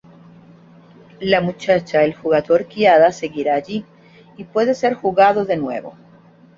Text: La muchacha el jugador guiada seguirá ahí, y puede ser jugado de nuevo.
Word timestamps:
La 1.19 1.41
muchacha 1.41 2.03
el 2.03 2.15
jugador 2.15 2.67
guiada 2.67 3.11
seguirá 3.11 3.53
ahí, 3.57 3.85
y 4.35 4.45
puede 4.45 4.73
ser 4.73 4.95
jugado 4.95 5.45
de 5.45 5.57
nuevo. 5.57 5.93